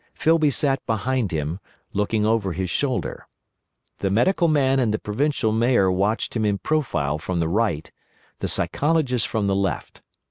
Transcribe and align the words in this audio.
Filby 0.15 0.49
sat 0.49 0.83
behind 0.87 1.31
him, 1.31 1.59
looking 1.93 2.25
over 2.25 2.53
his 2.53 2.71
shoulder. 2.71 3.27
The 3.99 4.09
Medical 4.09 4.47
Man 4.47 4.79
and 4.79 4.91
the 4.91 4.97
Provincial 4.97 5.51
Mayor 5.51 5.91
watched 5.91 6.35
him 6.35 6.43
in 6.43 6.57
profile 6.57 7.19
from 7.19 7.39
the 7.39 7.47
right, 7.47 7.91
the 8.39 8.47
Psychologist 8.47 9.27
from 9.27 9.45
the 9.45 9.55
left. 9.55 10.01